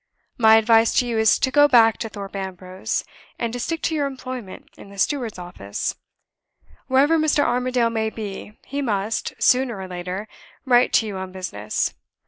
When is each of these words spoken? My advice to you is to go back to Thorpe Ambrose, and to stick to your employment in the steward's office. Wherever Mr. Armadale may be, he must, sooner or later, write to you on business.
My 0.39 0.55
advice 0.55 0.95
to 0.95 1.05
you 1.05 1.19
is 1.19 1.37
to 1.37 1.51
go 1.51 1.67
back 1.67 1.99
to 1.99 2.09
Thorpe 2.09 2.35
Ambrose, 2.35 3.03
and 3.37 3.53
to 3.53 3.59
stick 3.59 3.83
to 3.83 3.93
your 3.93 4.07
employment 4.07 4.69
in 4.75 4.89
the 4.89 4.97
steward's 4.97 5.37
office. 5.37 5.93
Wherever 6.87 7.19
Mr. 7.19 7.43
Armadale 7.43 7.91
may 7.91 8.09
be, 8.09 8.57
he 8.65 8.81
must, 8.81 9.35
sooner 9.37 9.77
or 9.79 9.87
later, 9.87 10.27
write 10.65 10.91
to 10.93 11.05
you 11.05 11.17
on 11.17 11.31
business. 11.31 11.93